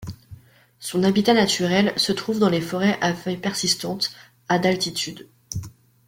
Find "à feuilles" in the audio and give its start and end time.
3.01-3.37